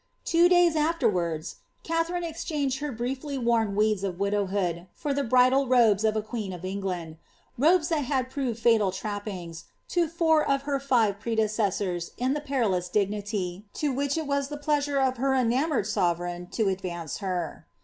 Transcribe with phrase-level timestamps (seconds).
[0.25, 6.03] Two (lays afterwards, Katharine exchanged her briefly worn w«4 «>f widowhood, for the bridal robes
[6.03, 7.17] of a queen of England—
[7.65, 12.73] robes tht had proved fatal trappings to four of her hve predecessors in the pent,
[12.73, 17.67] ous dignity to which it was the pleasure of her enamoured soverei^to ^ advance her.